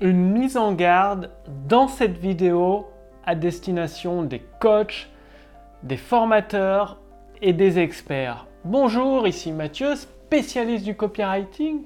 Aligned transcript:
une 0.00 0.32
mise 0.32 0.56
en 0.56 0.72
garde 0.72 1.30
dans 1.68 1.88
cette 1.88 2.18
vidéo 2.18 2.86
à 3.24 3.34
destination 3.34 4.22
des 4.22 4.42
coachs, 4.60 5.08
des 5.82 5.96
formateurs 5.96 6.98
et 7.40 7.52
des 7.52 7.78
experts. 7.78 8.46
Bonjour, 8.64 9.26
ici 9.28 9.52
Mathieu, 9.52 9.94
spécialiste 9.94 10.84
du 10.84 10.96
copywriting. 10.96 11.84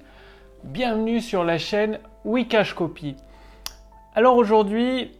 Bienvenue 0.64 1.20
sur 1.20 1.44
la 1.44 1.58
chaîne 1.58 1.98
Wikash 2.24 2.74
Copy. 2.74 3.14
Alors 4.14 4.36
aujourd'hui, 4.36 5.12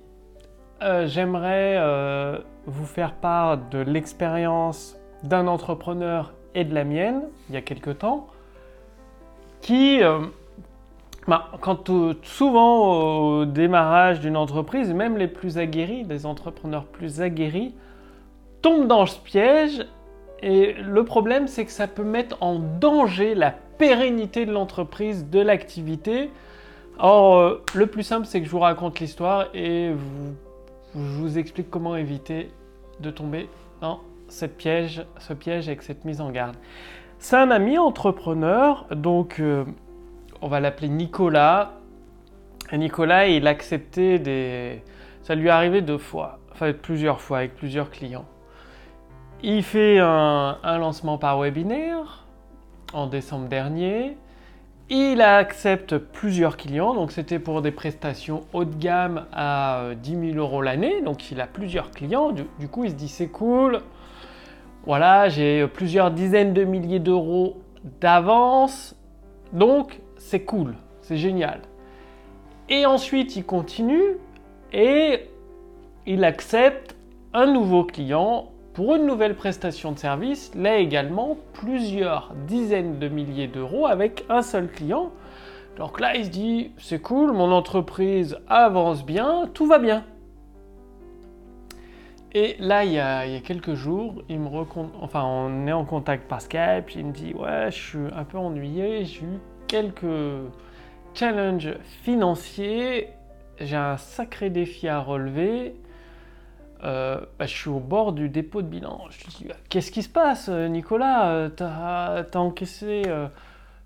euh, 0.83 1.07
j'aimerais 1.07 1.77
euh, 1.77 2.39
vous 2.67 2.87
faire 2.87 3.15
part 3.15 3.59
de 3.59 3.79
l'expérience 3.79 4.97
d'un 5.23 5.47
entrepreneur 5.47 6.33
et 6.55 6.65
de 6.65 6.75
la 6.75 6.85
mienne 6.85 7.23
il 7.49 7.55
y 7.55 7.59
a 7.59 7.63
quelque 7.63 7.91
temps 7.91 8.29
qui 9.61 10.03
euh, 10.03 10.21
bah, 11.29 11.51
quand 11.61 11.91
euh, 11.91 12.15
souvent 12.23 13.41
au 13.41 13.45
démarrage 13.45 14.21
d'une 14.21 14.37
entreprise, 14.37 14.95
même 14.95 15.19
les 15.19 15.29
plus 15.29 15.59
aguerris, 15.59 16.05
des 16.05 16.25
entrepreneurs 16.25 16.85
plus 16.85 17.21
aguerris, 17.21 17.75
tombent 18.63 18.89
dans 18.89 19.05
ce 19.05 19.19
piège. 19.21 19.87
Et 20.43 20.73
le 20.73 21.05
problème, 21.05 21.47
c'est 21.47 21.67
que 21.67 21.71
ça 21.71 21.87
peut 21.87 22.05
mettre 22.05 22.39
en 22.41 22.59
danger 22.59 23.35
la 23.35 23.51
pérennité 23.51 24.47
de 24.47 24.53
l'entreprise, 24.53 25.29
de 25.29 25.41
l'activité. 25.41 26.31
Or, 26.99 27.37
euh, 27.37 27.63
le 27.75 27.87
plus 27.87 28.05
simple, 28.05 28.27
c'est 28.27 28.41
que 28.41 28.47
je 28.47 28.51
vous 28.51 28.61
raconte 28.61 28.99
l'histoire 28.99 29.49
et 29.53 29.93
je 30.95 31.21
vous 31.21 31.37
explique 31.39 31.69
comment 31.69 31.95
éviter 31.95 32.51
de 33.01 33.11
tomber 33.11 33.51
dans 33.83 34.01
cette 34.29 34.57
piège, 34.57 35.05
ce 35.19 35.35
piège 35.35 35.69
avec 35.69 35.83
cette 35.83 36.07
mise 36.07 36.23
en 36.23 36.31
garde. 36.31 36.57
C'est 37.19 37.37
un 37.37 37.51
ami 37.51 37.77
entrepreneur, 37.77 38.87
donc 38.93 39.41
euh, 39.41 39.65
on 40.41 40.49
va 40.49 40.61
l'appeler 40.61 40.89
Nicolas. 40.89 41.73
Nicolas, 42.73 43.27
il 43.29 43.47
acceptait 43.47 44.19
des. 44.19 44.83
Ça 45.23 45.35
lui 45.35 45.49
est 45.49 45.51
arrivé 45.51 45.83
deux 45.83 45.99
fois, 45.99 46.39
enfin 46.53 46.73
plusieurs 46.73 47.21
fois 47.21 47.39
avec 47.39 47.55
plusieurs 47.55 47.91
clients. 47.91 48.27
Il 49.43 49.63
fait 49.63 49.99
un, 49.99 50.79
lancement 50.79 51.19
par 51.19 51.39
webinaire 51.39 52.27
en 52.93 53.07
décembre 53.07 53.49
dernier. 53.49 54.17
Il 54.91 55.21
accepte 55.21 55.99
plusieurs 55.99 56.57
clients, 56.57 56.95
donc 56.95 57.13
c'était 57.13 57.39
pour 57.39 57.61
des 57.61 57.71
prestations 57.71 58.45
haut 58.55 58.65
de 58.65 58.75
gamme 58.75 59.27
à 59.33 59.91
10 60.03 60.33
000 60.33 60.39
euros 60.39 60.63
l'année, 60.63 61.03
donc 61.03 61.31
il 61.31 61.43
a 61.43 61.47
plusieurs 61.47 61.91
clients, 61.91 62.33
du, 62.33 62.45
du 62.59 62.69
coup 62.69 62.85
il 62.85 62.91
se 62.91 62.95
dit 62.95 63.09
c'est 63.09 63.29
cool, 63.29 63.83
voilà, 64.87 65.29
j'ai 65.29 65.67
plusieurs 65.67 66.11
dizaines 66.11 66.55
de 66.55 66.65
milliers 66.65 67.01
d'euros 67.01 67.59
d'avance, 68.01 68.97
donc 69.53 70.01
c'est 70.19 70.41
cool, 70.41 70.75
c'est 71.01 71.17
génial. 71.17 71.61
Et 72.69 72.85
ensuite, 72.85 73.37
il 73.37 73.45
continue 73.45 74.19
et 74.73 75.29
il 76.07 76.25
accepte 76.25 76.97
un 77.33 77.47
nouveau 77.47 77.85
client 77.85 78.51
pour 78.75 78.95
une 78.95 79.07
nouvelle 79.07 79.35
prestation 79.35 79.93
de 79.93 79.99
service, 79.99 80.53
là 80.55 80.77
également 80.77 81.37
plusieurs 81.53 82.33
dizaines 82.47 82.99
de 82.99 83.09
milliers 83.09 83.49
d'euros 83.49 83.87
avec 83.87 84.25
un 84.29 84.43
seul 84.43 84.71
client. 84.71 85.11
Donc 85.77 86.01
là, 86.01 86.17
il 86.17 86.27
se 86.27 86.31
dit, 86.31 86.73
c'est 86.79 87.01
cool, 87.01 87.33
mon 87.33 87.51
entreprise 87.51 88.39
avance 88.49 89.05
bien, 89.05 89.49
tout 89.53 89.67
va 89.67 89.79
bien. 89.79 90.05
Et 92.33 92.57
là, 92.59 92.85
il 92.85 92.93
y, 92.93 92.99
a, 92.99 93.41
quelques 93.41 93.75
jours, 93.75 94.23
il 94.29 94.39
me 94.39 94.49
enfin, 95.01 95.25
on 95.25 95.67
est 95.67 95.73
en 95.73 95.85
contact 95.85 96.29
par 96.29 96.41
Skype, 96.41 96.95
il 96.95 97.07
me 97.07 97.13
dit, 97.13 97.33
ouais, 97.35 97.71
je 97.71 97.77
suis 97.77 98.15
un 98.15 98.25
peu 98.25 98.39
ennuyé, 98.39 99.05
j'ai 99.07 99.25
eu 99.25 99.41
quelques 99.69 100.51
challenges 101.15 101.75
financiers. 102.03 103.09
J'ai 103.61 103.77
un 103.77 103.97
sacré 103.97 104.51
défi 104.51 104.89
à 104.89 105.01
relever. 105.01 105.75
Euh, 106.85 107.21
bah, 107.39 107.47
je 107.47 107.55
suis 107.55 107.69
au 107.69 107.81
bord 107.81 108.13
du 108.13 108.29
dépôt 108.29 108.63
de 108.63 108.69
bilan. 108.69 109.05
Je 109.11 109.27
dis, 109.27 109.49
qu'est-ce 109.69 109.91
qui 109.91 110.03
se 110.03 110.09
passe, 110.09 110.49
Nicolas? 110.49 111.51
Tu 111.57 111.63
as, 111.63 112.27
encaissé 112.35 113.03
euh, 113.07 113.29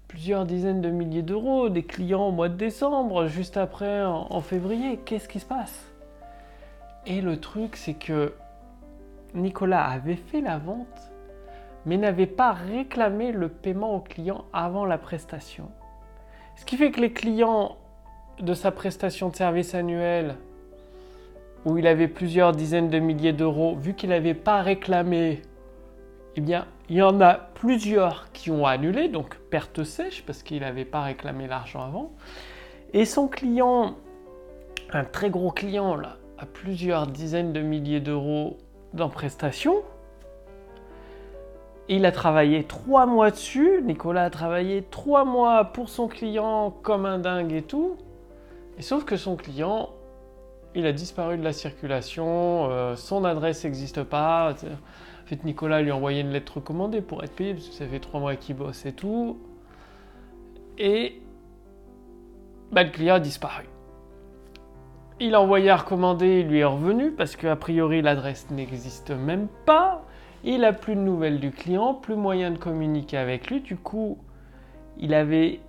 plusieurs 0.09 0.45
dizaines 0.45 0.81
de 0.81 0.91
milliers 0.91 1.23
d'euros, 1.23 1.69
des 1.69 1.83
clients 1.83 2.29
au 2.29 2.33
mois 2.33 2.49
de 2.49 2.57
décembre, 2.57 3.27
juste 3.27 3.57
après 3.57 4.05
en, 4.05 4.41
février. 4.41 4.99
Qu'est-ce 5.05 5.29
qui 5.29 5.41
se 5.41 5.47
passe? 5.47 5.91
Et 7.07 7.21
le 7.21 7.39
truc, 7.41 7.77
c'est 7.77 7.95
que 7.95 8.33
Nicolas 9.35 9.85
avait 9.85 10.17
fait 10.17 10.41
la 10.41 10.59
vente 10.59 11.12
mais 11.87 11.97
n'avait 11.97 12.27
pas 12.27 12.53
réclamé 12.53 13.33
le 13.33 13.49
paiement 13.49 13.95
au 13.95 14.01
client 14.01 14.45
avant 14.53 14.85
la 14.85 14.99
prestation. 14.99 15.69
Ce 16.57 16.65
qui 16.65 16.77
fait 16.77 16.91
que 16.91 17.01
les 17.01 17.13
clients 17.13 17.77
de 18.41 18.55
sa 18.55 18.71
prestation 18.71 19.29
de 19.29 19.37
service 19.37 19.75
annuel, 19.75 20.37
où 21.65 21.79
il 21.79 21.87
avait 21.87 22.09
plusieurs 22.09 22.53
dizaines 22.53 22.89
de 22.89 22.99
milliers 22.99 23.33
d'euros, 23.33 23.77
vu 23.77 23.95
qu'il 23.95 24.11
n'avait 24.11 24.35
pas 24.35 24.63
réclamé, 24.63 25.43
eh 26.37 26.41
bien, 26.41 26.67
il 26.89 26.97
y 26.97 27.03
en 27.03 27.21
a 27.21 27.35
plusieurs 27.35 28.31
qui 28.33 28.51
ont 28.51 28.67
annulé, 28.67 29.09
donc 29.09 29.37
perte 29.51 29.85
sèche, 29.85 30.25
parce 30.27 30.43
qu'il 30.43 30.61
n'avait 30.61 30.85
pas 30.85 31.03
réclamé 31.03 31.47
l'argent 31.47 31.83
avant. 31.83 32.13
Et 32.93 33.05
son 33.05 33.29
client, 33.29 33.97
un 34.93 35.05
très 35.05 35.31
gros 35.31 35.51
client, 35.51 35.95
là, 35.95 36.17
a 36.39 36.47
plusieurs 36.47 37.07
dizaines 37.07 37.53
de 37.53 37.61
milliers 37.61 38.01
d'euros 38.01 38.59
dans 38.95 39.09
prestation, 39.09 39.83
il 41.89 42.07
a 42.07 42.13
travaillé 42.13 42.65
trois 42.65 43.07
mois 43.07 43.31
dessus. 43.31 43.83
Nicolas 43.83 44.25
a 44.25 44.31
travaillé 44.31 44.83
trois 44.91 45.25
mois 45.25 45.65
pour 45.65 45.89
son 45.89 46.09
client 46.09 46.75
comme 46.83 47.07
un 47.07 47.19
dingue 47.19 47.53
et 47.53 47.63
tout. 47.63 47.97
Et 48.79 48.83
sauf 48.83 49.05
que 49.05 49.17
son 49.17 49.37
client, 49.37 49.91
il 50.75 50.87
a 50.87 50.93
disparu 50.93 51.37
de 51.37 51.45
la 51.45 51.53
circulation, 51.53 52.71
euh, 52.71 52.97
son 52.97 53.25
adresse 53.25 53.65
n'existe 53.65 54.03
pas. 54.03 54.53
En 54.53 55.27
fait, 55.27 55.45
Nicolas 55.45 55.83
lui 55.83 55.91
a 55.91 55.97
envoyé 55.97 56.21
une 56.21 56.31
lettre 56.31 56.57
recommandée 56.57 57.03
pour 57.03 57.23
être 57.23 57.35
payé, 57.35 57.55
parce 57.55 57.69
que 57.69 57.75
ça 57.75 57.87
fait 57.87 58.01
trois 58.01 58.21
mois 58.21 58.37
qu'il 58.37 58.57
bosse 58.57 58.87
et 58.87 58.93
tout. 58.93 59.39
Et 60.79 61.21
bah, 62.71 62.83
le 62.85 62.91
client 62.91 63.17
a 63.17 63.21
disparu. 63.21 63.65
Il 65.21 65.35
a 65.35 65.41
envoyé 65.41 65.71
à 65.71 65.77
recommander, 65.77 66.41
il 66.41 66.49
lui 66.49 66.61
est 66.61 66.65
revenu, 66.65 67.13
parce 67.13 67.37
qu'a 67.37 67.55
priori 67.55 68.03
l'adresse 68.03 68.51
n'existe 68.51 69.11
même 69.11 69.49
pas. 69.67 70.05
Il 70.45 70.65
a 70.65 70.73
plus 70.73 70.97
de 70.97 71.01
nouvelles 71.01 71.39
du 71.39 71.51
client, 71.53 71.95
plus 71.95 72.17
moyen 72.17 72.51
de 72.51 72.59
communiquer 72.59 73.17
avec 73.17 73.49
lui. 73.49 73.61
Du 73.61 73.77
coup, 73.77 74.19
il 74.99 75.15
avait, 75.15 75.61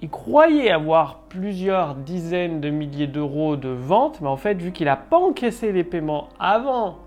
il 0.00 0.10
croyait 0.10 0.70
avoir 0.70 1.22
plusieurs 1.28 1.96
dizaines 1.96 2.60
de 2.60 2.70
milliers 2.70 3.08
d'euros 3.08 3.56
de 3.56 3.68
vente, 3.68 4.20
mais 4.20 4.28
en 4.28 4.36
fait, 4.36 4.54
vu 4.54 4.70
qu'il 4.70 4.86
n'a 4.86 4.96
pas 4.96 5.18
encaissé 5.18 5.72
les 5.72 5.84
paiements 5.84 6.28
avant 6.38 6.98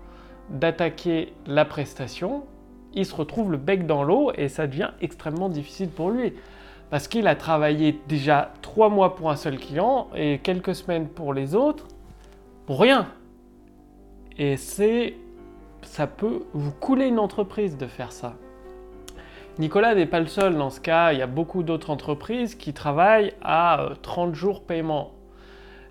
d'attaquer 0.50 1.32
la 1.46 1.64
prestation, 1.64 2.44
il 2.92 3.06
se 3.06 3.14
retrouve 3.14 3.50
le 3.50 3.58
bec 3.58 3.86
dans 3.86 4.04
l'eau 4.04 4.32
et 4.34 4.48
ça 4.48 4.66
devient 4.66 4.90
extrêmement 5.00 5.48
difficile 5.48 5.88
pour 5.88 6.10
lui. 6.10 6.34
Parce 6.90 7.08
qu'il 7.08 7.26
a 7.26 7.34
travaillé 7.34 7.98
déjà 8.08 8.52
trois 8.62 8.88
mois 8.90 9.16
pour 9.16 9.30
un 9.30 9.36
seul 9.36 9.58
client 9.58 10.08
et 10.14 10.38
quelques 10.38 10.74
semaines 10.74 11.08
pour 11.08 11.34
les 11.34 11.54
autres, 11.54 11.88
pour 12.66 12.80
rien. 12.80 13.08
Et 14.38 14.56
c'est 14.56 15.16
ça 15.86 16.06
peut 16.06 16.42
vous 16.52 16.72
couler 16.72 17.06
une 17.06 17.18
entreprise 17.18 17.76
de 17.76 17.86
faire 17.86 18.12
ça. 18.12 18.34
Nicolas 19.58 19.94
n'est 19.94 20.06
pas 20.06 20.20
le 20.20 20.26
seul 20.26 20.56
dans 20.56 20.68
ce 20.68 20.80
cas, 20.80 21.12
il 21.12 21.18
y 21.18 21.22
a 21.22 21.26
beaucoup 21.26 21.62
d'autres 21.62 21.90
entreprises 21.90 22.54
qui 22.54 22.74
travaillent 22.74 23.32
à 23.42 23.88
30 24.02 24.30
euh, 24.30 24.34
jours 24.34 24.62
paiement. 24.62 25.12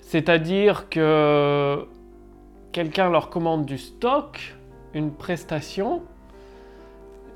C'est-à-dire 0.02 0.88
que 0.90 1.88
quelqu'un 2.72 3.10
leur 3.10 3.30
commande 3.32 3.66
du 3.66 3.80
stock, 3.80 4.56
une 4.94 5.12
prestation, 5.12 6.04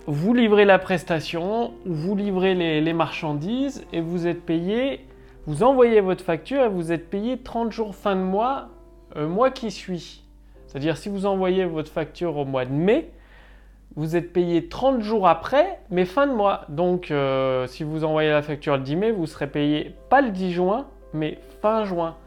vous 0.05 0.33
livrez 0.33 0.65
la 0.65 0.77
prestation, 0.77 1.73
vous 1.85 2.15
livrez 2.15 2.53
les, 2.55 2.93
marchandises 2.93 3.85
et 3.91 4.01
vous 4.01 4.27
êtes 4.27 4.43
payé, 4.43 5.05
vous 5.47 5.63
envoyez 5.63 5.99
votre 6.01 6.23
facture 6.23 6.63
et 6.63 6.69
vous 6.69 6.91
êtes 6.91 7.09
payé 7.09 7.37
30 7.37 7.71
jours 7.71 7.95
fin 7.95 8.15
de 8.15 8.21
mois, 8.21 8.69
un 9.15 9.27
mois 9.27 9.49
qui 9.49 9.71
suit. 9.71 10.23
C'est-à-dire 10.69 10.97
si 10.97 11.09
vous 11.09 11.25
envoyez 11.25 11.65
votre 11.65 11.91
facture 11.91 12.37
au 12.37 12.45
mois 12.45 12.63
de 12.63 12.71
mai, 12.71 13.09
vous 13.95 14.15
êtes 14.15 14.31
payé 14.31 14.69
30 14.69 15.01
jours 15.01 15.27
après, 15.27 15.79
mais 15.89 16.05
fin 16.05 16.27
de 16.27 16.31
mois. 16.31 16.65
Donc 16.69 17.09
euh, 17.09 17.65
si 17.65 17.83
vous 17.83 18.03
envoyez 18.03 18.29
la 18.29 18.43
facture 18.43 18.77
le 18.77 18.83
10 18.83 18.95
mai, 18.95 19.11
vous 19.11 19.25
serez 19.25 19.47
payé 19.47 19.95
pas 20.11 20.21
le 20.21 20.29
10 20.29 20.51
juin, 20.51 20.85
mais 21.11 21.39
fin 21.63 21.85
juin. 21.85 22.17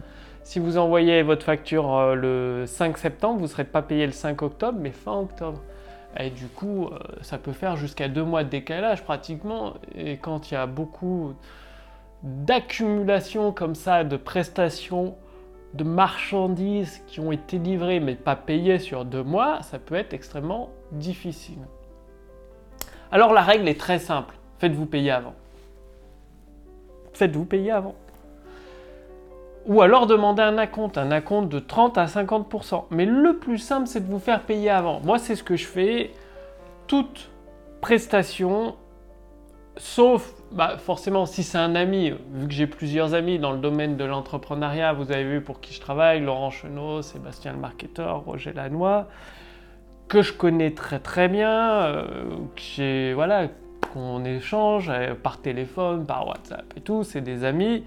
Si 0.43 0.59
vous 0.59 0.77
envoyez 0.77 1.23
votre 1.23 1.45
facture 1.45 1.97
euh, 1.97 2.15
le 2.17 2.65
5 2.67 2.99
septembre, 2.99 3.37
vous 3.37 3.45
ne 3.45 3.49
serez 3.49 3.63
pas 3.63 3.81
payé 3.81 4.07
le 4.07 4.13
5 4.13 4.43
octobre, 4.43 4.77
mais 4.81 4.91
fin 4.91 5.15
octobre. 5.15 5.63
Et 6.19 6.31
du 6.31 6.49
coup, 6.49 6.87
euh, 6.87 6.99
ça 7.21 7.39
peut 7.39 7.53
faire 7.53 7.77
jusqu'à 7.77 8.09
deux 8.09 8.25
mois 8.25 8.43
de 8.43 8.49
décalage 8.49 9.05
pratiquement. 9.05 9.75
Et 9.95 10.17
quand 10.17 10.51
il 10.51 10.55
y 10.55 10.57
a 10.57 10.67
beaucoup 10.67 11.35
d'accumulation 12.25 13.53
comme 13.53 13.77
ça 13.77 14.03
de 14.03 14.17
prestations 14.17 15.15
de 15.75 15.85
marchandises 15.85 17.03
qui 17.07 17.21
ont 17.21 17.33
été 17.33 17.59
livrées 17.59 18.01
mais 18.01 18.15
pas 18.15 18.37
payées 18.37 18.79
sur 18.79 19.05
deux 19.05 19.23
mois, 19.23 19.63
ça 19.63 19.79
peut 19.79 19.95
être 19.95 20.13
extrêmement 20.13 20.71
difficile. 20.91 21.59
Alors 23.11 23.33
la 23.33 23.43
règle 23.43 23.69
est 23.69 23.79
très 23.79 23.99
simple, 23.99 24.35
faites-vous 24.59 24.87
payer 24.87 25.11
avant. 25.11 25.35
Faites-vous 27.13 27.45
payer 27.45 27.71
avant. 27.71 27.95
Ou 29.67 29.81
alors 29.81 30.07
demander 30.07 30.43
un 30.43 30.59
acompte, 30.59 30.99
un 30.99 31.11
acompte 31.11 31.49
de 31.49 31.61
30 31.61 31.97
à 31.99 32.07
50%. 32.07 32.85
Mais 32.91 33.05
le 33.05 33.37
plus 33.37 33.59
simple, 33.59 33.87
c'est 33.87 34.01
de 34.01 34.11
vous 34.11 34.19
faire 34.19 34.43
payer 34.43 34.71
avant. 34.71 35.01
Moi, 35.01 35.19
c'est 35.19 35.37
ce 35.37 35.45
que 35.45 35.57
je 35.57 35.67
fais. 35.67 36.11
Toute 36.89 37.31
prestation, 37.81 38.75
sauf 39.83 40.33
bah, 40.53 40.79
forcément 40.79 41.27
si 41.27 41.43
c'est 41.43 41.59
un 41.59 41.75
ami, 41.75 42.11
vu 42.11 42.47
que 42.47 42.55
j'ai 42.55 42.69
plusieurs 42.69 43.15
amis 43.15 43.41
dans 43.41 43.51
le 43.51 43.59
domaine 43.59 43.97
de 43.97 44.05
l'entrepreneuriat, 44.05 44.93
vous 44.93 45.11
avez 45.11 45.25
vu 45.25 45.41
pour 45.41 45.61
qui 45.61 45.75
je 45.75 45.81
travaille, 45.81 46.21
Laurent 46.21 46.51
Chenot, 46.51 47.03
Sébastien 47.03 47.53
le 47.53 47.59
marketeur, 47.59 48.21
Roger 48.21 48.53
Lannoy, 48.53 49.07
que 50.07 50.23
je 50.23 50.33
connais 50.33 50.71
très 50.71 51.01
très 51.01 51.29
bien, 51.29 51.83
euh, 51.83 53.13
voilà, 53.15 53.49
qu'on 53.93 54.25
échange 54.25 54.89
euh, 54.89 55.15
par 55.21 55.39
téléphone, 55.39 56.07
par 56.07 56.29
WhatsApp 56.29 56.73
et 56.77 56.81
tout, 56.81 57.03
c'est 57.03 57.21
des 57.21 57.43
amis. 57.43 57.85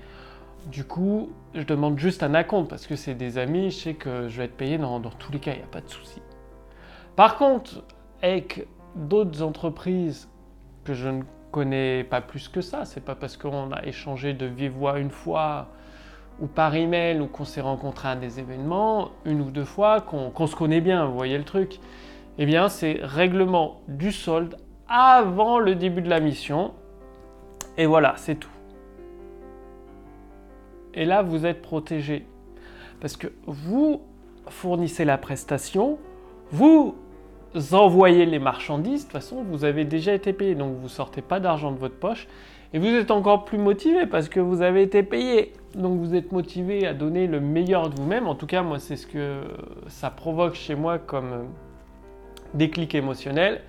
Du 0.70 0.84
coup, 0.84 1.32
je 1.54 1.64
demande 1.64 1.98
juste 1.98 2.24
un 2.24 2.34
acompte 2.34 2.70
parce 2.70 2.88
que 2.88 2.98
c'est 2.98 3.16
des 3.16 3.38
amis, 3.38 3.72
je 3.72 3.78
sais 3.78 3.94
que 3.94 4.28
je 4.28 4.38
vais 4.40 4.46
être 4.46 4.58
payé 4.58 4.78
dans, 4.78 5.00
tous 5.00 5.32
les 5.32 5.40
cas, 5.40 5.54
il 5.54 5.60
n'y 5.60 5.64
a 5.64 5.68
pas 5.68 5.82
de 5.82 5.90
souci. 5.90 6.22
Par 7.16 7.38
contre, 7.38 7.84
avec 8.22 8.68
d'autres 8.96 9.42
entreprises 9.42 10.28
que 10.84 10.94
je 10.94 11.08
ne 11.08 11.22
connais 11.56 12.04
pas 12.04 12.20
plus 12.20 12.50
que 12.50 12.60
ça, 12.60 12.84
c'est 12.84 13.00
pas 13.00 13.16
parce 13.16 13.38
qu'on 13.38 13.72
a 13.72 13.86
échangé 13.86 14.34
de 14.34 14.46
vive 14.46 14.74
voix 14.74 15.00
une 15.00 15.10
fois 15.10 15.70
ou 16.42 16.48
par 16.48 16.76
email 16.76 17.22
ou 17.22 17.28
qu'on 17.28 17.46
s'est 17.46 17.62
rencontré 17.62 18.10
à 18.10 18.18
des 18.18 18.42
événements 18.42 19.12
une 19.24 19.40
ou 19.40 19.52
deux 19.52 19.64
fois 19.64 20.02
qu'on 20.02 20.48
se 20.48 20.54
connaît 20.54 20.82
bien, 20.82 21.06
vous 21.06 21.14
voyez 21.14 21.38
le 21.38 21.46
truc. 21.46 21.80
Eh 22.38 22.46
bien, 22.46 22.68
c'est 22.68 23.00
règlement 23.02 23.80
du 23.88 24.12
solde 24.12 24.58
avant 24.90 25.58
le 25.58 25.76
début 25.76 26.02
de 26.02 26.10
la 26.10 26.20
mission. 26.20 26.74
Et 27.78 27.86
voilà, 27.86 28.16
c'est 28.18 28.36
tout. 28.36 28.50
Et 30.94 31.06
là, 31.06 31.22
vous 31.22 31.46
êtes 31.46 31.62
protégé. 31.62 32.26
Parce 33.00 33.16
que 33.16 33.28
vous 33.48 34.02
fournissez 34.50 35.06
la 35.06 35.18
prestation, 35.18 36.00
vous 36.52 36.96
envoyez 37.74 38.26
les 38.26 38.40
marchandises, 38.40 39.02
de 39.02 39.12
toute 39.12 39.14
façon, 39.14 39.44
vous 39.44 39.66
avez 39.66 39.86
déjà 39.86 40.14
été 40.14 40.34
payé. 40.34 40.56
Donc, 40.56 40.76
vous 40.80 40.90
sortez 40.90 41.22
pas 41.22 41.40
d'argent 41.40 41.72
de 41.72 41.78
votre 41.78 41.96
poche. 41.96 42.28
Et 42.74 42.80
vous 42.80 42.88
êtes 42.88 43.12
encore 43.12 43.46
plus 43.46 43.58
motivé 43.58 44.06
parce 44.06 44.28
que 44.28 44.40
vous 44.40 44.62
avez 44.62 44.82
été 44.82 45.04
payé. 45.04 45.54
Donc, 45.76 46.00
vous 46.00 46.16
êtes 46.16 46.32
motivé 46.32 46.86
à 46.86 46.94
donner 46.94 47.28
le 47.28 47.40
meilleur 47.40 47.90
de 47.90 47.96
vous-même. 47.96 48.28
En 48.28 48.36
tout 48.36 48.48
cas, 48.48 48.64
moi, 48.64 48.80
c'est 48.80 48.96
ce 48.96 49.08
que 49.08 49.42
ça 49.88 50.10
provoque 50.10 50.56
chez 50.56 50.76
moi 50.76 50.98
comme 50.98 51.46
déclic 52.54 52.96
émotionnel 52.96 53.62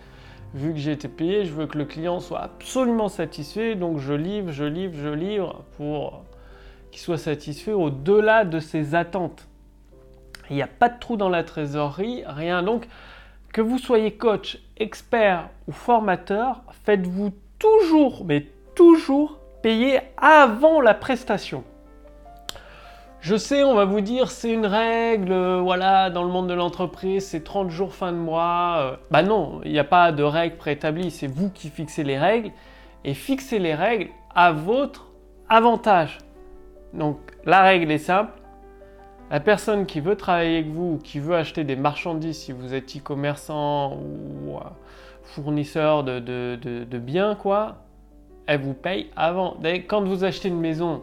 vu 0.54 0.72
que 0.72 0.78
j'ai 0.78 0.92
été 0.92 1.08
payé, 1.08 1.44
je 1.44 1.52
veux 1.52 1.66
que 1.66 1.76
le 1.76 1.84
client 1.84 2.18
soit 2.20 2.40
absolument 2.40 3.08
satisfait, 3.08 3.74
donc 3.74 3.98
je 3.98 4.14
livre, 4.14 4.52
je 4.52 4.64
livre, 4.64 4.94
je 4.96 5.08
livre 5.08 5.64
pour 5.76 6.24
qu'il 6.90 7.00
soit 7.00 7.18
satisfait 7.18 7.72
au-delà 7.72 8.44
de 8.44 8.58
ses 8.58 8.94
attentes. 8.94 9.46
Il 10.48 10.56
n'y 10.56 10.62
a 10.62 10.68
pas 10.68 10.88
de 10.88 10.98
trou 10.98 11.16
dans 11.16 11.28
la 11.28 11.42
trésorerie, 11.42 12.22
rien. 12.26 12.62
Donc, 12.62 12.86
que 13.56 13.62
vous 13.62 13.78
soyez 13.78 14.10
coach, 14.10 14.58
expert 14.76 15.48
ou 15.66 15.72
formateur, 15.72 16.60
faites-vous 16.84 17.32
toujours, 17.58 18.22
mais 18.26 18.48
toujours 18.74 19.38
payer 19.62 20.00
avant 20.18 20.82
la 20.82 20.92
prestation. 20.92 21.64
Je 23.22 23.34
sais, 23.34 23.64
on 23.64 23.74
va 23.74 23.86
vous 23.86 24.02
dire, 24.02 24.30
c'est 24.30 24.52
une 24.52 24.66
règle, 24.66 25.32
euh, 25.32 25.60
voilà, 25.62 26.10
dans 26.10 26.22
le 26.22 26.28
monde 26.28 26.48
de 26.48 26.52
l'entreprise, 26.52 27.28
c'est 27.28 27.44
30 27.44 27.70
jours 27.70 27.94
fin 27.94 28.12
de 28.12 28.18
mois. 28.18 28.76
Euh. 28.78 28.96
bah 29.10 29.22
non, 29.22 29.62
il 29.64 29.72
n'y 29.72 29.78
a 29.78 29.84
pas 29.84 30.12
de 30.12 30.22
règle 30.22 30.58
préétablie, 30.58 31.10
c'est 31.10 31.26
vous 31.26 31.48
qui 31.48 31.70
fixez 31.70 32.04
les 32.04 32.18
règles 32.18 32.50
et 33.06 33.14
fixez 33.14 33.58
les 33.58 33.74
règles 33.74 34.10
à 34.34 34.52
votre 34.52 35.06
avantage. 35.48 36.18
Donc 36.92 37.16
la 37.46 37.62
règle 37.62 37.90
est 37.90 37.96
simple. 37.96 38.32
La 39.31 39.40
personne 39.40 39.87
qui 39.87 40.00
veut 40.00 40.14
travailler 40.14 40.58
avec 40.58 40.70
vous, 40.70 40.99
qui 41.02 41.19
veut 41.19 41.34
acheter 41.34 41.64
des 41.64 41.75
marchandises, 41.75 42.38
si 42.38 42.52
vous 42.52 42.75
êtes 42.75 42.96
e-commerçant 42.96 43.94
ou 43.94 44.56
euh, 44.56 44.61
fournisseur 45.23 46.05
de, 46.05 46.99
biens, 46.99 47.34
quoi, 47.34 47.78
elle 48.46 48.61
vous 48.61 48.75
paye 48.75 49.11
avant. 49.17 49.56
Quand 49.88 50.02
vous 50.02 50.23
achetez 50.23 50.49
une 50.49 50.61
maison, 50.61 51.02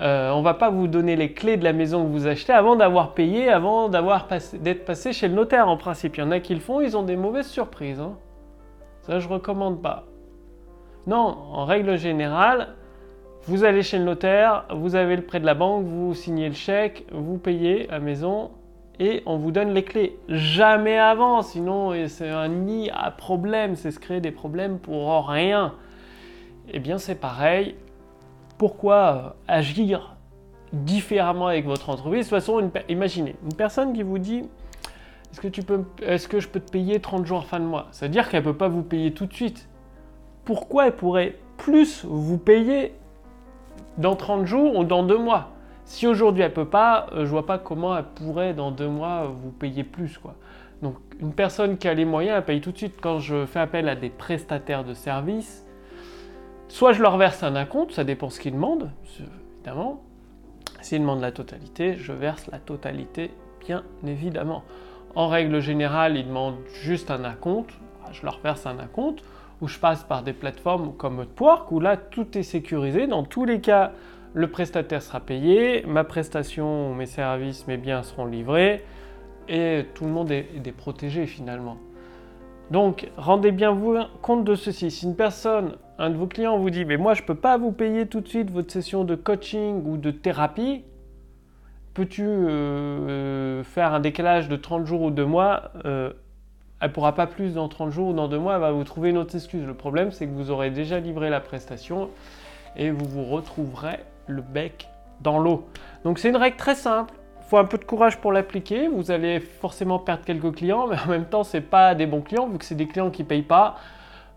euh, 0.00 0.30
on 0.30 0.42
va 0.42 0.52
pas 0.52 0.68
vous 0.68 0.88
donner 0.88 1.16
les 1.16 1.32
clés 1.32 1.56
de 1.56 1.64
la 1.64 1.72
maison 1.72 2.04
que 2.04 2.10
vous 2.10 2.26
achetez 2.26 2.52
avant 2.52 2.76
d'avoir 2.76 3.14
payé, 3.14 3.48
avant 3.48 3.88
d'avoir 3.88 4.28
d'être 4.60 4.84
passé 4.84 5.14
chez 5.14 5.28
le 5.28 5.34
notaire 5.34 5.68
en 5.68 5.78
principe. 5.78 6.18
Il 6.18 6.20
y 6.20 6.22
en 6.22 6.30
a 6.30 6.38
qui 6.38 6.54
le 6.54 6.60
font, 6.60 6.82
ils 6.82 6.98
ont 6.98 7.02
des 7.02 7.16
mauvaises 7.16 7.48
surprises. 7.48 7.98
Hein. 7.98 8.12
Ça, 9.02 9.20
je 9.20 9.28
recommande 9.28 9.80
pas. 9.80 10.04
Non, 11.06 11.34
en 11.52 11.64
règle 11.64 11.96
générale, 11.96 12.74
vous 13.46 13.64
allez 13.64 13.82
chez 13.82 13.98
le 13.98 14.04
notaire, 14.04 14.66
vous 14.74 14.94
avez 14.94 15.16
le 15.16 15.22
prêt 15.22 15.40
de 15.40 15.46
la 15.46 15.54
banque, 15.54 15.86
vous 15.86 16.14
signez 16.14 16.48
le 16.48 16.54
chèque, 16.54 17.06
vous 17.12 17.38
payez 17.38 17.86
la 17.86 17.98
maison 17.98 18.50
et 19.00 19.22
on 19.26 19.36
vous 19.36 19.52
donne 19.52 19.72
les 19.72 19.84
clés. 19.84 20.18
Jamais 20.28 20.98
avant, 20.98 21.42
sinon 21.42 21.92
c'est 22.08 22.28
un 22.28 22.48
nid 22.48 22.90
à 22.92 23.10
problème, 23.10 23.76
c'est 23.76 23.90
se 23.90 23.98
créer 23.98 24.20
des 24.20 24.32
problèmes 24.32 24.78
pour 24.78 25.28
rien. 25.28 25.74
Eh 26.70 26.80
bien 26.80 26.98
c'est 26.98 27.14
pareil, 27.14 27.76
pourquoi 28.58 28.94
euh, 28.96 29.30
agir 29.46 30.16
différemment 30.72 31.46
avec 31.46 31.64
votre 31.64 31.88
entreprise? 31.88 32.26
De 32.26 32.30
toute 32.30 32.40
façon, 32.40 32.70
imaginez, 32.88 33.36
une 33.42 33.54
personne 33.54 33.92
qui 33.92 34.02
vous 34.02 34.18
dit 34.18 34.42
est-ce 35.30 35.40
que, 35.40 35.48
tu 35.48 35.62
peux, 35.62 35.84
est-ce 36.02 36.26
que 36.26 36.40
je 36.40 36.48
peux 36.48 36.60
te 36.60 36.70
payer 36.70 37.00
30 37.00 37.24
jours 37.24 37.44
fin 37.44 37.60
de 37.60 37.64
mois? 37.64 37.86
C'est-à-dire 37.92 38.28
qu'elle 38.28 38.40
ne 38.40 38.50
peut 38.50 38.56
pas 38.56 38.68
vous 38.68 38.82
payer 38.82 39.12
tout 39.12 39.26
de 39.26 39.32
suite. 39.32 39.68
Pourquoi 40.44 40.86
elle 40.86 40.96
pourrait 40.96 41.36
plus 41.56 42.04
vous 42.04 42.38
payer 42.38 42.94
dans 43.98 44.16
30 44.16 44.46
jours 44.46 44.76
ou 44.76 44.84
dans 44.84 45.02
2 45.02 45.18
mois 45.18 45.50
Si 45.84 46.06
aujourd'hui 46.06 46.42
elle 46.42 46.54
peut 46.54 46.64
pas, 46.68 47.06
euh, 47.12 47.26
je 47.26 47.30
vois 47.30 47.46
pas 47.46 47.58
comment 47.58 47.96
elle 47.96 48.04
pourrait 48.04 48.54
dans 48.54 48.70
2 48.70 48.88
mois 48.88 49.24
vous 49.26 49.50
payer 49.50 49.84
plus. 49.84 50.16
Quoi. 50.18 50.34
Donc 50.82 50.96
une 51.20 51.34
personne 51.34 51.76
qui 51.76 51.88
a 51.88 51.94
les 51.94 52.04
moyens, 52.04 52.38
elle 52.38 52.44
paye 52.44 52.60
tout 52.60 52.72
de 52.72 52.78
suite. 52.78 53.00
Quand 53.00 53.18
je 53.18 53.44
fais 53.44 53.60
appel 53.60 53.88
à 53.88 53.96
des 53.96 54.10
prestataires 54.10 54.84
de 54.84 54.94
services, 54.94 55.68
Soit 56.68 56.92
je 56.92 57.02
leur 57.02 57.16
verse 57.16 57.42
un 57.42 57.56
acompte, 57.56 57.92
ça 57.92 58.04
dépend 58.04 58.28
ce 58.28 58.38
qu'ils 58.38 58.52
demandent, 58.52 58.90
évidemment. 59.56 60.02
S'ils 60.82 61.00
demandent 61.00 61.22
la 61.22 61.32
totalité, 61.32 61.96
je 61.96 62.12
verse 62.12 62.46
la 62.52 62.58
totalité, 62.58 63.32
bien 63.66 63.82
évidemment. 64.06 64.62
En 65.14 65.28
règle 65.28 65.60
générale, 65.60 66.16
ils 66.16 66.26
demandent 66.26 66.60
juste 66.82 67.10
un 67.10 67.24
acompte, 67.24 67.72
je 68.12 68.22
leur 68.22 68.38
verse 68.40 68.66
un 68.66 68.78
acompte, 68.78 69.24
ou 69.60 69.68
je 69.68 69.78
passe 69.78 70.04
par 70.04 70.22
des 70.22 70.32
plateformes 70.32 70.92
comme 70.94 71.22
Upwork, 71.22 71.72
où 71.72 71.80
là, 71.80 71.96
tout 71.96 72.38
est 72.38 72.42
sécurisé. 72.42 73.06
Dans 73.06 73.24
tous 73.24 73.44
les 73.44 73.60
cas, 73.60 73.92
le 74.34 74.48
prestataire 74.48 75.02
sera 75.02 75.20
payé, 75.20 75.84
ma 75.86 76.04
prestation, 76.04 76.94
mes 76.94 77.06
services, 77.06 77.66
mes 77.66 77.76
biens 77.76 78.02
seront 78.02 78.26
livrés, 78.26 78.84
et 79.48 79.86
tout 79.94 80.04
le 80.04 80.10
monde 80.10 80.30
est, 80.30 80.46
est 80.64 80.72
protégé 80.72 81.26
finalement. 81.26 81.78
Donc, 82.70 83.08
rendez 83.16 83.50
bien 83.50 83.72
vous 83.72 83.96
compte 84.20 84.44
de 84.44 84.54
ceci. 84.54 84.90
Si 84.90 85.06
une 85.06 85.16
personne 85.16 85.76
un 85.98 86.10
de 86.10 86.16
vos 86.16 86.26
clients 86.26 86.58
vous 86.58 86.70
dit, 86.70 86.84
mais 86.84 86.96
moi 86.96 87.14
je 87.14 87.22
ne 87.22 87.26
peux 87.26 87.34
pas 87.34 87.58
vous 87.58 87.72
payer 87.72 88.06
tout 88.06 88.20
de 88.20 88.28
suite 88.28 88.50
votre 88.50 88.70
session 88.70 89.04
de 89.04 89.16
coaching 89.16 89.84
ou 89.84 89.96
de 89.96 90.10
thérapie, 90.10 90.84
peux-tu 91.94 92.24
euh, 92.24 92.48
euh, 92.48 93.64
faire 93.64 93.92
un 93.92 94.00
décalage 94.00 94.48
de 94.48 94.56
30 94.56 94.86
jours 94.86 95.02
ou 95.02 95.10
2 95.10 95.26
mois 95.26 95.72
euh, 95.84 96.12
Elle 96.80 96.92
pourra 96.92 97.14
pas 97.14 97.26
plus 97.26 97.54
dans 97.54 97.68
30 97.68 97.90
jours 97.90 98.08
ou 98.08 98.12
dans 98.12 98.28
2 98.28 98.38
mois, 98.38 98.54
elle 98.54 98.60
va 98.60 98.70
vous 98.70 98.84
trouver 98.84 99.10
une 99.10 99.18
autre 99.18 99.34
excuse. 99.34 99.66
Le 99.66 99.74
problème, 99.74 100.12
c'est 100.12 100.26
que 100.26 100.32
vous 100.32 100.50
aurez 100.50 100.70
déjà 100.70 101.00
livré 101.00 101.28
la 101.28 101.40
prestation 101.40 102.10
et 102.76 102.90
vous 102.90 103.04
vous 103.04 103.24
retrouverez 103.24 104.00
le 104.26 104.42
bec 104.42 104.88
dans 105.20 105.38
l'eau. 105.38 105.66
Donc 106.04 106.18
c'est 106.18 106.28
une 106.28 106.36
règle 106.36 106.56
très 106.56 106.76
simple. 106.76 107.14
Il 107.40 107.48
faut 107.48 107.56
un 107.56 107.64
peu 107.64 107.78
de 107.78 107.84
courage 107.84 108.18
pour 108.18 108.30
l'appliquer. 108.30 108.88
Vous 108.88 109.10
allez 109.10 109.40
forcément 109.40 109.98
perdre 109.98 110.24
quelques 110.24 110.54
clients, 110.54 110.86
mais 110.86 110.96
en 111.04 111.08
même 111.08 111.24
temps, 111.24 111.44
ce 111.44 111.58
pas 111.58 111.94
des 111.94 112.06
bons 112.06 112.20
clients, 112.20 112.46
vu 112.46 112.58
que 112.58 112.64
c'est 112.64 112.74
des 112.74 112.86
clients 112.86 113.10
qui 113.10 113.22
ne 113.22 113.28
payent 113.28 113.42
pas. 113.42 113.76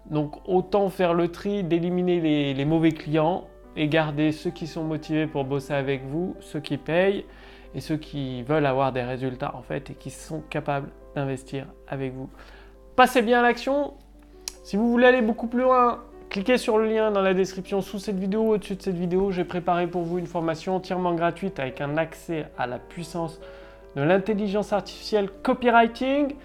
Donc 0.10 0.38
autant 0.48 0.90
faire 0.90 1.14
le 1.14 1.28
tri, 1.28 1.64
d'éliminer 1.64 2.54
les, 2.54 2.66
mauvais 2.66 2.92
clients 2.92 3.46
et 3.76 3.88
garder 3.88 4.32
ceux 4.32 4.50
qui 4.50 4.66
sont 4.66 4.84
motivés 4.84 5.28
pour 5.28 5.44
bosser 5.44 5.74
avec 5.74 6.06
vous, 6.06 6.36
ceux 6.40 6.60
qui 6.60 6.78
payent 6.78 7.26
et 7.76 7.82
ceux 7.82 7.98
qui 7.98 8.42
veulent 8.44 8.66
avoir 8.66 8.92
des 8.92 9.04
résultats 9.04 9.56
en 9.56 9.62
fait 9.62 9.92
et 9.92 9.94
qui 9.94 10.10
sont 10.10 10.42
capables 10.50 10.90
d'investir 11.16 11.68
avec 11.88 12.14
vous. 12.14 12.30
Passez 12.96 13.22
bien 13.22 13.40
à 13.40 13.42
l'action. 13.42 13.94
Si 14.64 14.76
vous 14.78 14.90
voulez 14.90 15.08
aller 15.08 15.22
beaucoup 15.22 15.48
plus 15.48 15.62
loin, 15.62 16.04
cliquez 16.30 16.58
sur 16.58 16.78
le 16.78 16.88
lien 16.88 17.12
dans 17.12 17.22
la 17.22 17.34
description 17.34 17.82
sous 17.82 18.00
cette 18.00 18.18
vidéo 18.18 18.42
ou 18.42 18.54
au-dessus 18.54 18.76
de 18.76 18.82
cette 18.82 18.98
vidéo. 18.98 19.32
J'ai 19.32 19.46
préparé 19.46 19.88
pour 19.88 20.04
vous 20.04 20.20
une 20.20 20.28
formation 20.28 20.76
entièrement 20.76 21.14
gratuite 21.14 21.60
avec 21.60 21.82
un 21.82 21.98
accès 21.98 22.46
à 22.58 22.68
la 22.68 22.80
puissance 22.80 23.40
de 23.96 24.02
l'intelligence 24.04 24.74
artificielle 24.74 25.30
copywriting 25.44 26.36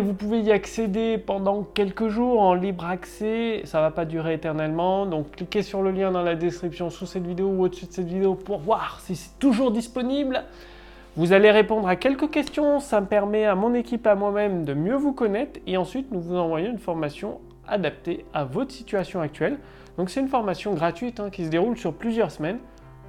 vous 0.00 0.14
pouvez 0.14 0.40
y 0.40 0.52
accéder 0.52 1.18
pendant 1.18 1.62
quelques 1.62 2.08
jours 2.08 2.40
en 2.40 2.54
libre 2.54 2.84
accès, 2.84 3.62
ça 3.64 3.80
va 3.80 3.90
pas 3.90 4.04
durer 4.04 4.34
éternellement, 4.34 5.06
donc 5.06 5.32
cliquez 5.32 5.62
sur 5.62 5.82
le 5.82 5.90
lien 5.90 6.10
dans 6.10 6.22
la 6.22 6.34
description 6.34 6.90
sous 6.90 7.06
cette 7.06 7.26
vidéo 7.26 7.48
ou 7.48 7.64
au-dessus 7.64 7.86
de 7.86 7.92
cette 7.92 8.08
vidéo 8.08 8.34
pour 8.34 8.58
voir 8.58 9.00
si 9.00 9.14
c'est 9.14 9.38
toujours 9.38 9.70
disponible. 9.70 10.42
Vous 11.14 11.34
allez 11.34 11.50
répondre 11.50 11.88
à 11.88 11.96
quelques 11.96 12.30
questions, 12.30 12.80
ça 12.80 13.02
me 13.02 13.06
permet 13.06 13.44
à 13.44 13.54
mon 13.54 13.74
équipe, 13.74 14.06
à 14.06 14.14
moi-même 14.14 14.64
de 14.64 14.72
mieux 14.72 14.94
vous 14.94 15.12
connaître 15.12 15.60
et 15.66 15.76
ensuite 15.76 16.10
nous 16.10 16.22
vous 16.22 16.36
envoyons 16.36 16.70
une 16.70 16.78
formation 16.78 17.38
adaptée 17.68 18.24
à 18.32 18.44
votre 18.44 18.72
situation 18.72 19.20
actuelle. 19.20 19.58
Donc 19.98 20.08
c'est 20.08 20.20
une 20.20 20.28
formation 20.28 20.72
gratuite 20.72 21.20
hein, 21.20 21.28
qui 21.28 21.44
se 21.44 21.50
déroule 21.50 21.76
sur 21.76 21.92
plusieurs 21.92 22.30
semaines 22.30 22.60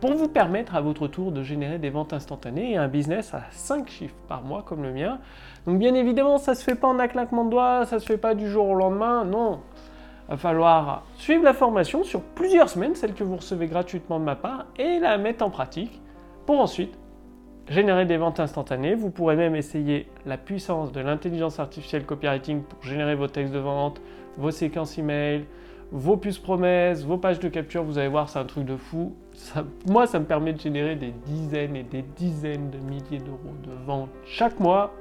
pour 0.01 0.15
vous 0.15 0.27
permettre 0.27 0.75
à 0.75 0.81
votre 0.81 1.07
tour 1.07 1.31
de 1.31 1.43
générer 1.43 1.79
des 1.79 1.89
ventes 1.89 2.11
instantanées 2.11 2.73
et 2.73 2.77
un 2.77 2.89
business 2.89 3.33
à 3.33 3.43
5 3.51 3.89
chiffres 3.89 4.17
par 4.27 4.43
mois 4.43 4.63
comme 4.63 4.83
le 4.83 4.91
mien. 4.91 5.19
Donc 5.65 5.79
bien 5.79 5.95
évidemment, 5.95 6.37
ça 6.39 6.55
se 6.55 6.63
fait 6.65 6.75
pas 6.75 6.89
en 6.89 6.99
un 6.99 7.07
claquement 7.07 7.45
de 7.45 7.51
doigts, 7.51 7.85
ça 7.85 7.99
se 7.99 8.05
fait 8.05 8.17
pas 8.17 8.35
du 8.35 8.49
jour 8.49 8.67
au 8.67 8.75
lendemain, 8.75 9.23
non. 9.23 9.61
Il 10.27 10.31
va 10.31 10.37
falloir 10.37 11.03
suivre 11.15 11.45
la 11.45 11.53
formation 11.53 12.03
sur 12.03 12.19
plusieurs 12.19 12.67
semaines, 12.67 12.95
celle 12.95 13.13
que 13.13 13.23
vous 13.23 13.37
recevez 13.37 13.67
gratuitement 13.67 14.19
de 14.19 14.25
ma 14.25 14.35
part, 14.35 14.65
et 14.77 14.99
la 14.99 15.17
mettre 15.17 15.45
en 15.45 15.49
pratique 15.49 16.01
pour 16.45 16.59
ensuite 16.59 16.97
générer 17.69 18.05
des 18.05 18.17
ventes 18.17 18.39
instantanées. 18.39 18.95
Vous 18.95 19.09
pourrez 19.09 19.35
même 19.35 19.55
essayer 19.55 20.07
la 20.25 20.37
puissance 20.37 20.91
de 20.91 20.99
l'intelligence 20.99 21.59
artificielle 21.59 22.05
copywriting 22.05 22.63
pour 22.63 22.83
générer 22.83 23.15
vos 23.15 23.27
textes 23.27 23.53
de 23.53 23.59
vente, 23.59 24.01
vos 24.37 24.51
séquences 24.51 24.97
email, 24.97 25.45
vos 25.91 26.17
puces 26.17 26.39
promesses, 26.39 27.03
vos 27.03 27.17
pages 27.17 27.39
de 27.39 27.49
capture. 27.49 27.83
Vous 27.83 27.97
allez 27.97 28.07
voir, 28.07 28.29
c'est 28.29 28.39
un 28.39 28.45
truc 28.45 28.65
de 28.65 28.75
fou. 28.75 29.15
moi, 29.87 30.07
ça 30.07 30.19
me 30.19 30.25
permet 30.25 30.53
de 30.53 30.59
générer 30.59 30.95
des 30.95 31.13
dizaines 31.25 31.75
et 31.75 31.83
des 31.83 32.03
dizaines 32.15 32.69
de 32.69 32.77
milliers 32.77 33.23
d'euros 33.23 33.55
de 33.63 33.71
ventes 33.85 34.09
chaque 34.25 34.59
mois. 34.59 34.93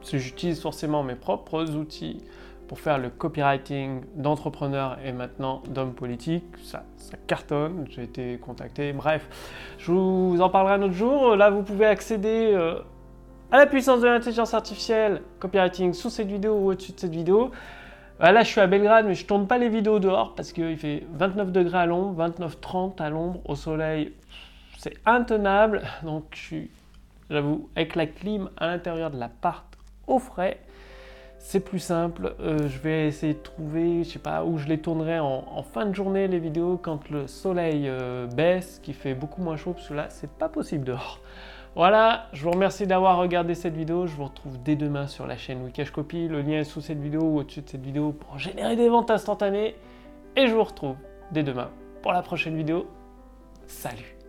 Parce 0.00 0.12
que 0.12 0.18
j'utilise 0.18 0.60
forcément 0.60 1.04
mes 1.04 1.14
propres 1.14 1.76
outils 1.76 2.18
pour 2.72 2.80
faire 2.80 2.96
le 2.96 3.10
copywriting 3.10 4.00
d'entrepreneurs 4.14 4.96
et 5.04 5.12
maintenant 5.12 5.62
d'hommes 5.68 5.92
politiques. 5.92 6.56
Ça, 6.62 6.84
cartonne, 7.26 7.84
j'ai 7.90 8.04
été 8.04 8.38
contacté. 8.38 8.94
Bref, 8.94 9.28
je 9.76 9.92
vous 9.92 10.38
en 10.40 10.48
parlerai 10.48 10.76
un 10.76 10.82
autre 10.84 10.94
jour. 10.94 11.36
Là, 11.36 11.50
vous 11.50 11.62
pouvez 11.62 11.84
accéder 11.84 12.52
euh, 12.54 12.80
à 13.50 13.58
la 13.58 13.66
puissance 13.66 14.00
de 14.00 14.06
l'intelligence 14.06 14.54
artificielle 14.54 15.20
copywriting 15.38 15.92
sous 15.92 16.08
cette 16.08 16.28
vidéo 16.28 16.54
ou 16.54 16.70
au-dessus 16.70 16.92
de 16.92 17.00
cette 17.00 17.12
vidéo. 17.12 17.50
Euh, 18.22 18.32
là, 18.32 18.42
je 18.42 18.48
suis 18.48 18.60
à 18.62 18.66
Belgrade, 18.66 19.04
mais 19.04 19.16
je 19.16 19.26
tourne 19.26 19.46
pas 19.46 19.58
les 19.58 19.68
vidéos 19.68 19.98
dehors 19.98 20.34
parce 20.34 20.50
qu'il 20.50 20.78
fait 20.78 21.04
29 21.12 21.52
degrés 21.52 21.80
à 21.80 21.84
l'ombre, 21.84 22.26
29-30 22.26 23.02
à 23.02 23.10
l'ombre, 23.10 23.42
au 23.44 23.54
soleil, 23.54 24.14
c'est 24.78 24.94
intenable. 25.04 25.82
Donc, 26.04 26.24
je 26.30 26.40
suis, 26.40 26.70
j'avoue, 27.28 27.68
avec 27.76 27.96
la 27.96 28.06
clim 28.06 28.48
à 28.56 28.66
l'intérieur 28.66 29.10
de 29.10 29.18
l'appart 29.18 29.66
au 30.06 30.18
frais 30.18 30.58
c'est 31.42 31.60
plus 31.60 31.80
simple. 31.80 32.34
Euh, 32.40 32.68
je 32.68 32.78
vais 32.78 33.08
essayer 33.08 33.34
de 33.34 33.38
trouver, 33.40 34.04
je 34.04 34.10
sais 34.10 34.18
pas, 34.20 34.44
où 34.44 34.58
je 34.58 34.68
les 34.68 34.78
tournerai 34.78 35.18
en, 35.18 35.62
fin 35.64 35.86
de 35.86 35.94
journée 35.94 36.28
les 36.28 36.38
vidéos 36.38 36.78
quand 36.80 37.10
le 37.10 37.26
soleil 37.26 37.88
euh, 37.88 38.26
baisse, 38.28 38.80
qui 38.82 38.92
fait 38.92 39.14
beaucoup 39.14 39.42
moins 39.42 39.56
chaud, 39.56 39.72
parce 39.72 39.88
que 39.88 39.94
là, 39.94 40.06
c'est 40.08 40.30
pas 40.30 40.48
possible 40.48 40.84
dehors. 40.84 41.18
Voilà, 41.74 42.28
je 42.32 42.44
vous 42.44 42.52
remercie 42.52 42.86
d'avoir 42.86 43.18
regardé 43.18 43.54
cette 43.54 43.74
vidéo. 43.74 44.06
Je 44.06 44.14
vous 44.14 44.24
retrouve 44.24 44.62
dès 44.62 44.76
demain 44.76 45.06
sur 45.08 45.26
la 45.26 45.36
chaîne 45.36 45.62
Wikash 45.64 45.90
Copy. 45.90 46.28
Le 46.28 46.42
lien 46.42 46.60
est 46.60 46.64
sous 46.64 46.80
cette 46.80 47.00
vidéo 47.00 47.22
ou 47.22 47.38
au-dessus 47.40 47.62
de 47.62 47.68
cette 47.68 47.82
vidéo 47.84 48.12
pour 48.12 48.38
générer 48.38 48.76
des 48.76 48.88
ventes 48.88 49.10
instantanées. 49.10 49.74
Et 50.36 50.46
je 50.46 50.54
vous 50.54 50.64
retrouve 50.64 50.96
dès 51.32 51.42
demain 51.42 51.70
pour 52.02 52.12
la 52.12 52.22
prochaine 52.22 52.56
vidéo. 52.56 52.86
Salut 53.66 54.21